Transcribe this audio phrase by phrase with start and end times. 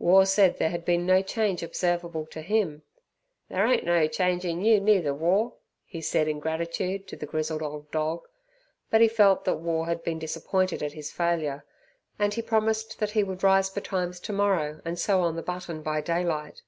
[0.00, 2.82] War said there had been no change observable to him.
[3.48, 7.62] "There ain't no change in you neither, War!" he said in gratitude to the grizzled
[7.62, 8.26] old dog.
[8.90, 11.64] But he felt that War had been disappointed at his failure,
[12.18, 16.00] and he promised that he would rise betimes tomorrow and sew on the button by
[16.00, 16.62] daylight.